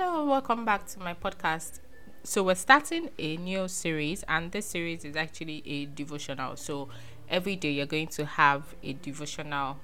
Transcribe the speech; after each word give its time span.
Hello, 0.00 0.24
welcome 0.26 0.64
back 0.64 0.86
to 0.86 1.00
my 1.00 1.12
podcast. 1.12 1.80
So, 2.22 2.44
we're 2.44 2.54
starting 2.54 3.10
a 3.18 3.36
new 3.36 3.66
series, 3.66 4.22
and 4.28 4.52
this 4.52 4.66
series 4.66 5.04
is 5.04 5.16
actually 5.16 5.60
a 5.66 5.86
devotional. 5.86 6.54
So, 6.54 6.88
every 7.28 7.56
day 7.56 7.72
you're 7.72 7.86
going 7.86 8.06
to 8.06 8.24
have 8.24 8.76
a 8.84 8.92
devotional 8.92 9.78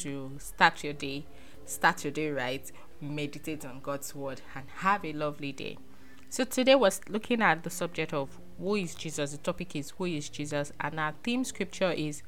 to 0.00 0.32
start 0.38 0.82
your 0.82 0.94
day, 0.94 1.26
start 1.66 2.02
your 2.02 2.14
day 2.14 2.30
right, 2.30 2.72
meditate 3.02 3.66
on 3.66 3.80
God's 3.80 4.14
word, 4.14 4.40
and 4.54 4.64
have 4.76 5.04
a 5.04 5.12
lovely 5.12 5.52
day. 5.52 5.76
So, 6.30 6.44
today 6.44 6.74
we're 6.74 6.90
looking 7.10 7.42
at 7.42 7.62
the 7.62 7.68
subject 7.68 8.14
of 8.14 8.38
who 8.58 8.76
is 8.76 8.94
Jesus. 8.94 9.32
The 9.32 9.36
topic 9.36 9.76
is 9.76 9.90
who 9.90 10.06
is 10.06 10.30
Jesus, 10.30 10.72
and 10.80 10.98
our 10.98 11.12
theme 11.22 11.44
scripture 11.44 11.92
is 11.92 12.22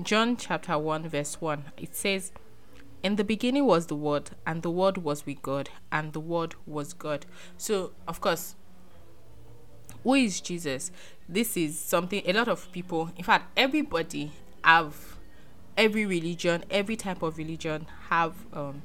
John 0.00 0.36
chapter 0.36 0.78
1, 0.78 1.08
verse 1.08 1.40
1. 1.40 1.64
It 1.76 1.96
says, 1.96 2.30
in 3.04 3.16
the 3.16 3.22
beginning 3.22 3.66
was 3.66 3.86
the 3.86 3.94
word 3.94 4.30
and 4.46 4.62
the 4.62 4.70
word 4.70 4.96
was 4.96 5.26
with 5.26 5.40
god 5.42 5.68
and 5.92 6.14
the 6.14 6.20
word 6.20 6.54
was 6.66 6.94
god. 6.94 7.26
So 7.58 7.92
of 8.08 8.20
course 8.20 8.56
who 10.02 10.14
is 10.14 10.40
jesus? 10.40 10.90
This 11.28 11.56
is 11.56 11.78
something 11.78 12.22
a 12.24 12.32
lot 12.32 12.48
of 12.48 12.72
people 12.72 13.10
in 13.16 13.22
fact 13.22 13.50
everybody 13.56 14.32
have 14.64 15.18
every 15.76 16.06
religion 16.06 16.64
every 16.70 16.96
type 16.96 17.22
of 17.22 17.36
religion 17.36 17.86
have 18.08 18.34
um 18.54 18.80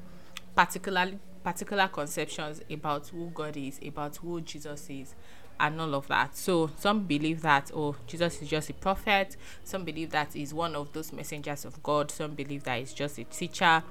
particular 0.53 1.11
particular 1.43 1.87
conceptions 1.87 2.61
about 2.69 3.07
who 3.07 3.29
god 3.33 3.55
is 3.55 3.79
about 3.85 4.17
who 4.17 4.41
jesus 4.41 4.89
is 4.89 5.15
and 5.59 5.79
all 5.79 5.93
of 5.93 6.07
that. 6.07 6.35
So 6.35 6.71
some 6.77 7.03
believe 7.03 7.41
that 7.41 7.71
oh 7.75 7.95
Jesus 8.07 8.41
is 8.41 8.49
just 8.49 8.69
a 8.69 8.73
prophet, 8.73 9.35
some 9.63 9.83
believe 9.83 10.11
that 10.11 10.33
he's 10.33 10.53
one 10.53 10.75
of 10.75 10.93
those 10.93 11.11
messengers 11.11 11.65
of 11.65 11.81
God, 11.83 12.11
some 12.11 12.31
believe 12.31 12.63
that 12.63 12.79
he's 12.79 12.93
just 12.93 13.17
a 13.19 13.23
teacher, 13.25 13.83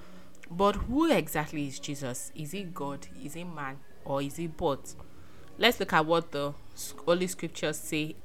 but 0.50 0.76
who 0.76 1.10
exactly 1.10 1.66
is 1.66 1.78
Jesus? 1.78 2.32
Is 2.34 2.52
he 2.52 2.64
God? 2.64 3.06
Is 3.22 3.34
he 3.34 3.44
man? 3.44 3.78
Or 4.04 4.22
is 4.22 4.36
he 4.36 4.46
both? 4.46 4.96
Let's 5.58 5.78
look 5.78 5.92
at 5.92 6.06
what 6.06 6.32
the 6.32 6.54
Holy 7.04 7.26
Scriptures 7.26 7.78
say 7.78 8.16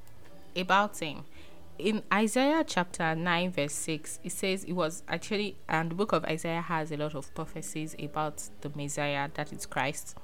about 0.56 1.00
him. 1.00 1.26
In 1.80 2.04
Isaiah 2.14 2.64
chapter 2.66 3.16
9, 3.16 3.52
verse 3.52 3.74
6, 3.74 4.20
it 4.24 4.32
says 4.32 4.64
it 4.64 4.74
was 4.74 5.04
actually, 5.08 5.58
and 5.68 5.92
the 5.92 5.96
book 5.96 6.12
of 6.14 6.24
Isaiah 6.26 6.62
has 6.62 6.92
a 6.92 6.98
lot 6.98 7.16
of 7.16 7.34
prophecies 7.34 7.96
about 8.00 8.50
the 8.62 8.70
Messiah, 8.76 9.30
that 9.34 9.52
is 9.52 9.66
Christ. 9.66 10.16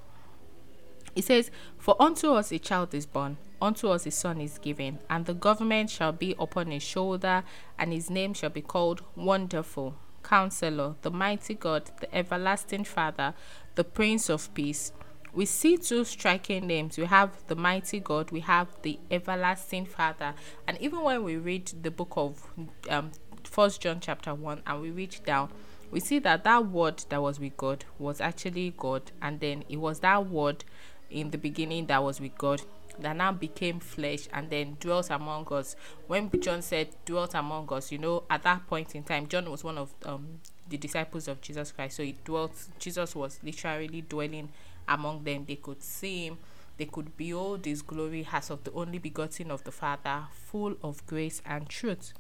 It 1.16 1.24
says, 1.26 1.50
For 1.80 2.00
unto 2.00 2.34
us 2.34 2.52
a 2.52 2.60
child 2.60 2.94
is 2.94 3.08
born, 3.08 3.38
unto 3.60 3.90
us 3.90 4.06
a 4.06 4.12
son 4.12 4.40
is 4.40 4.60
given, 4.60 5.00
and 5.10 5.26
the 5.26 5.34
government 5.34 5.90
shall 5.90 6.12
be 6.12 6.36
upon 6.38 6.70
his 6.70 6.84
shoulder, 6.84 7.44
and 7.80 7.92
his 7.92 8.12
name 8.12 8.36
shall 8.36 8.52
be 8.52 8.62
called 8.62 9.02
Wonderful 9.16 9.96
Counselor, 10.30 10.94
the 11.02 11.10
mighty 11.10 11.56
God, 11.56 11.90
the 12.02 12.16
everlasting 12.16 12.84
Father, 12.84 13.34
the 13.74 13.84
Prince 13.84 14.30
of 14.30 14.54
Peace. 14.54 14.92
We 15.34 15.46
see 15.46 15.76
two 15.76 16.06
striking 16.06 16.68
names. 16.68 17.00
We 17.00 17.06
have 17.06 17.32
the 17.48 17.56
mighty 17.56 18.00
God, 18.00 18.30
we 18.30 18.42
have 18.42 18.68
the 18.84 19.00
everlasting 19.10 19.88
Father. 19.88 20.36
And 20.68 20.78
even 20.80 21.02
when 21.02 21.24
we 21.24 21.38
read 21.38 21.72
the 21.82 21.90
book 21.90 22.14
of 22.16 22.48
um, 22.90 23.12
First 23.44 23.82
John 23.82 24.00
chapter 24.02 24.36
1 24.36 24.62
and 24.68 24.82
we 24.82 24.92
reach 24.92 25.24
down, 25.24 25.50
we 25.90 26.00
see 26.00 26.20
that 26.20 26.44
that 26.44 26.68
word 26.68 27.04
that 27.10 27.22
was 27.22 27.40
with 27.40 27.58
God 27.58 27.86
was 27.98 28.22
actually 28.22 28.76
God, 28.78 29.12
and 29.24 29.40
then 29.40 29.64
it 29.68 29.78
was 29.78 30.02
that 30.02 30.28
word 30.28 30.64
in 31.10 31.32
the 31.32 31.40
beginning 31.40 31.88
that 31.88 32.04
was 32.04 32.22
with 32.22 32.38
God 32.38 32.62
that 33.02 33.16
now 33.16 33.32
became 33.32 33.80
flesh 33.80 34.28
and 34.34 34.50
then 34.50 34.78
dwelt 34.80 35.10
among 35.10 35.48
us. 35.52 35.76
When 36.08 36.30
John 36.40 36.62
said 36.62 36.90
dwelt 37.06 37.36
among 37.36 37.72
us, 37.74 37.92
you 37.92 37.98
know, 37.98 38.24
at 38.30 38.44
that 38.44 38.68
point 38.68 38.96
in 38.96 39.04
time, 39.04 39.28
John 39.28 39.50
was 39.50 39.64
one 39.64 39.78
of 39.78 39.94
um, 40.06 40.40
the 40.68 40.78
disciples 40.78 41.28
of 41.28 41.42
Jesus 41.42 41.72
Christ. 41.72 41.98
So 41.98 42.04
he 42.04 42.16
dwelt, 42.24 42.52
Jesus 42.80 43.16
was 43.16 43.40
literally 43.44 44.02
dwelling 44.02 44.50
among 44.88 45.24
them. 45.24 45.46
They 45.48 45.56
could 45.56 45.82
see 45.84 46.28
him, 46.28 46.38
they 46.78 46.86
could 46.86 47.16
behold 47.18 47.66
his 47.66 47.82
glory 47.82 48.28
as 48.32 48.50
of 48.50 48.64
the 48.64 48.72
only 48.72 48.98
begotten 48.98 49.52
of 49.52 49.64
the 49.64 49.72
Father, 49.72 50.24
full 50.32 50.76
of 50.82 51.06
grace 51.06 51.42
and 51.46 51.68
truth. 51.68 52.14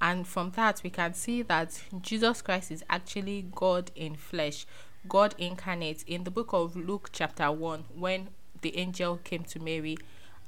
And 0.00 0.26
from 0.26 0.52
that, 0.52 0.80
we 0.82 0.90
can 0.90 1.12
see 1.12 1.42
that 1.42 1.82
Jesus 2.00 2.40
Christ 2.40 2.70
is 2.70 2.82
actually 2.88 3.46
God 3.54 3.90
in 3.94 4.14
flesh, 4.14 4.66
God 5.08 5.34
incarnate. 5.36 6.04
In 6.06 6.24
the 6.24 6.30
book 6.30 6.52
of 6.52 6.74
Luke, 6.74 7.10
chapter 7.12 7.50
1, 7.52 7.84
when 7.94 8.28
the 8.62 8.76
angel 8.76 9.18
came 9.18 9.44
to 9.44 9.60
Mary, 9.60 9.96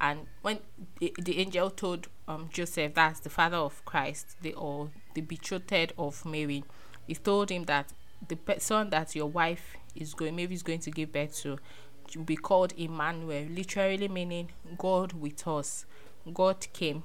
and 0.01 0.27
when 0.43 0.59
the, 0.99 1.15
the 1.21 1.39
angel 1.39 1.71
told 1.71 2.09
um, 2.27 2.49
Joseph, 2.53 2.95
that's 2.95 3.21
the 3.21 3.31
father 3.31 3.59
of 3.59 3.85
Christ, 3.85 4.37
the 4.43 4.53
or 4.55 4.91
the 5.15 5.21
betrothed 5.21 5.93
of 5.97 6.25
Mary, 6.25 6.65
he 7.07 7.15
told 7.15 7.51
him 7.51 7.65
that 7.65 7.93
the 8.29 8.39
son 8.59 8.91
that 8.91 9.15
your 9.15 9.27
wife 9.27 9.77
is 9.95 10.15
going, 10.15 10.37
Mary 10.37 10.55
is 10.55 10.63
going 10.63 10.81
to 10.81 10.91
give 10.91 11.13
birth 11.13 11.37
to, 11.43 11.59
will 12.17 12.25
be 12.25 12.37
called 12.37 12.73
Emmanuel, 12.77 13.47
literally 13.51 14.09
meaning 14.09 14.51
God 14.79 15.13
with 15.13 15.47
us. 15.47 15.87
God 16.33 16.67
came 16.73 17.05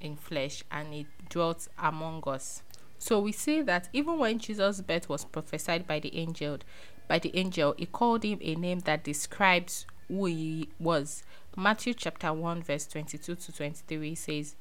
in 0.00 0.16
flesh 0.16 0.62
and 0.70 0.92
he 0.92 1.06
dwelt 1.28 1.68
among 1.78 2.22
us. 2.26 2.62
So 2.98 3.20
we 3.20 3.32
see 3.32 3.62
that 3.62 3.88
even 3.92 4.18
when 4.18 4.38
Jesus' 4.38 4.80
birth 4.80 5.08
was 5.08 5.24
prophesied 5.24 5.86
by 5.86 6.00
the 6.00 6.16
angel, 6.16 6.58
by 7.06 7.18
the 7.18 7.36
angel, 7.36 7.74
he 7.78 7.86
called 7.86 8.24
him 8.24 8.38
a 8.42 8.54
name 8.54 8.80
that 8.80 9.04
describes 9.04 9.86
who 10.08 10.26
he 10.26 10.68
was. 10.78 11.22
Matthew 11.56 11.94
chapter 11.94 12.32
1, 12.32 12.62
verse 12.62 12.86
22 12.86 13.34
to 13.34 13.52
23 13.52 14.14
says, 14.14 14.56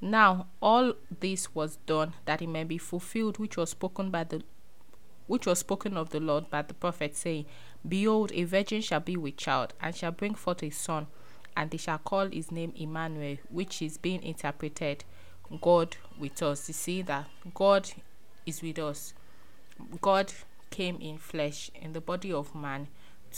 Now 0.00 0.46
all 0.60 0.94
this 1.20 1.54
was 1.54 1.76
done 1.86 2.14
that 2.24 2.42
it 2.42 2.48
may 2.48 2.64
be 2.64 2.78
fulfilled 2.78 3.38
which 3.38 3.56
was 3.56 3.70
spoken 3.70 4.10
by 4.10 4.24
the 4.24 4.42
which 5.26 5.46
was 5.46 5.58
spoken 5.58 5.96
of 5.96 6.10
the 6.10 6.20
Lord 6.20 6.48
by 6.50 6.62
the 6.62 6.74
prophet, 6.74 7.16
saying, 7.16 7.46
Behold, 7.86 8.30
a 8.32 8.44
virgin 8.44 8.80
shall 8.80 9.00
be 9.00 9.16
with 9.16 9.36
child, 9.36 9.74
and 9.80 9.94
shall 9.94 10.12
bring 10.12 10.34
forth 10.34 10.62
a 10.62 10.70
son, 10.70 11.08
and 11.56 11.70
they 11.70 11.78
shall 11.78 11.98
call 11.98 12.28
his 12.28 12.52
name 12.52 12.72
Emmanuel, 12.76 13.38
which 13.50 13.82
is 13.82 13.98
being 13.98 14.22
interpreted 14.22 15.02
God 15.60 15.96
with 16.18 16.40
us. 16.42 16.68
You 16.68 16.74
see 16.74 17.02
that 17.02 17.26
God 17.54 17.90
is 18.44 18.62
with 18.62 18.78
us. 18.78 19.14
God 20.00 20.32
came 20.70 20.98
in 21.00 21.18
flesh 21.18 21.70
in 21.74 21.92
the 21.92 22.00
body 22.00 22.32
of 22.32 22.54
man 22.54 22.88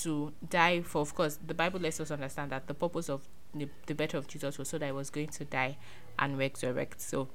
to 0.02 0.32
die 0.48 0.80
for 0.80 1.02
of 1.02 1.14
course 1.14 1.38
the 1.46 1.54
bible 1.54 1.80
lets 1.80 2.00
us 2.00 2.10
understand 2.10 2.52
that 2.52 2.66
the 2.66 2.74
purpose 2.74 3.08
of 3.08 3.22
the, 3.54 3.68
the 3.86 3.94
birth 3.94 4.14
of 4.14 4.26
jesus 4.26 4.58
was 4.58 4.68
so 4.68 4.78
that 4.78 4.86
he 4.86 4.92
was 4.92 5.10
going 5.10 5.28
to 5.28 5.44
die 5.44 5.76
and 6.18 6.38
resurrect. 6.38 7.00
So 7.00 7.28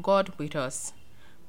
god 0.00 0.32
with 0.38 0.56
us. 0.56 0.92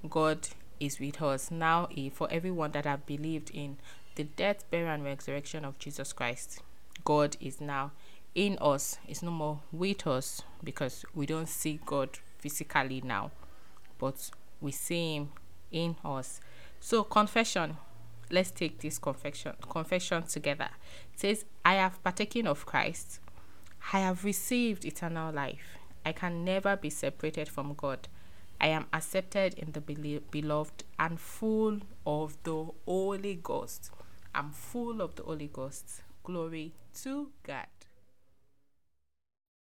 God 0.09 0.49
is 0.79 0.99
with 0.99 1.21
us. 1.21 1.51
Now 1.51 1.87
for 2.13 2.27
everyone 2.31 2.71
that 2.71 2.85
have 2.85 3.05
believed 3.05 3.51
in 3.51 3.77
the 4.15 4.23
death 4.23 4.69
burial 4.71 4.91
and 4.91 5.03
resurrection 5.03 5.65
of 5.65 5.77
jesus 5.77 6.13
christ 6.13 6.61
god 7.03 7.35
is 7.41 7.59
now 7.59 7.91
in 8.33 8.57
us. 8.61 8.97
Is 9.07 9.23
no 9.23 9.31
more 9.31 9.61
with 9.71 10.07
us 10.07 10.41
because 10.63 11.05
we 11.13 11.25
don't 11.25 11.49
see 11.49 11.79
god 11.85 12.09
physically 12.39 13.01
now 13.01 13.31
but 13.97 14.29
we 14.61 14.71
see 14.71 15.15
him 15.15 15.29
in 15.71 15.95
us. 16.03 16.41
So 16.79 17.03
confession 17.03 17.77
let's 18.31 18.51
take 18.51 18.79
this 18.79 18.97
confession 18.97 19.53
confession 19.69 20.23
together. 20.23 20.69
It 21.13 21.19
says, 21.19 21.45
I 21.63 21.75
have 21.75 22.03
partaken 22.03 22.47
of 22.47 22.65
Christ. 22.65 23.19
I 23.93 23.99
have 23.99 24.23
received 24.23 24.85
eternal 24.85 25.33
life. 25.33 25.77
I 26.05 26.11
can 26.11 26.43
never 26.43 26.75
be 26.75 26.89
separated 26.89 27.49
from 27.49 27.73
God. 27.75 28.07
I 28.59 28.67
am 28.67 28.85
accepted 28.93 29.53
in 29.55 29.73
the 29.73 29.81
beloved 29.81 30.83
and 30.97 31.19
full 31.19 31.79
of 32.05 32.37
the 32.43 32.67
Holy 32.85 33.35
Ghost. 33.35 33.91
I'm 34.33 34.51
full 34.51 35.01
of 35.01 35.15
the 35.15 35.23
Holy 35.23 35.47
Ghost. 35.47 36.01
Glory 36.23 36.73
to 37.03 37.29
God. 37.43 37.67